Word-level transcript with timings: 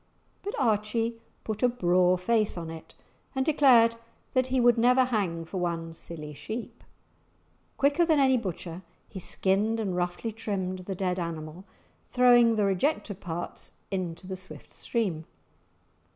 But 0.41 0.59
Archie 0.59 1.21
put 1.43 1.61
a 1.61 1.69
braw 1.69 2.17
face 2.17 2.57
on 2.57 2.71
it, 2.71 2.95
and 3.35 3.45
declared 3.45 3.97
that 4.33 4.47
he 4.47 4.59
would 4.59 4.75
never 4.79 5.05
hang 5.05 5.45
for 5.45 5.57
one 5.57 5.93
silly 5.93 6.33
sheep. 6.33 6.83
Quicker 7.77 8.03
than 8.03 8.19
any 8.19 8.35
butcher 8.35 8.81
he 9.07 9.19
skinned 9.19 9.79
and 9.79 9.95
roughly 9.95 10.31
trimmed 10.31 10.79
the 10.79 10.95
dead 10.95 11.19
animal, 11.19 11.65
throwing 12.09 12.55
the 12.55 12.65
rejected 12.65 13.19
parts 13.21 13.73
into 13.91 14.25
the 14.25 14.35
swift 14.35 14.71
stream. 14.73 15.25